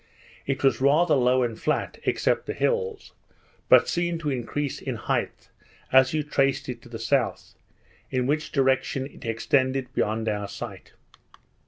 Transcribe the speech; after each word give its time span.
It 0.47 0.63
was 0.63 0.81
rather 0.81 1.13
low 1.13 1.43
and 1.43 1.59
flat 1.59 1.99
(except 2.05 2.47
the 2.47 2.55
hills), 2.55 3.13
but 3.69 3.87
seemed 3.87 4.19
to 4.21 4.31
increase 4.31 4.81
in 4.81 4.95
height, 4.95 5.49
as 5.91 6.11
you 6.11 6.23
traced 6.23 6.67
it 6.67 6.81
to 6.81 6.89
the 6.89 6.97
south; 6.97 7.53
in 8.09 8.25
which 8.25 8.51
direction 8.51 9.05
it 9.05 9.25
extended 9.25 9.93
beyond 9.93 10.27
our 10.27 10.47
sight. 10.47 10.93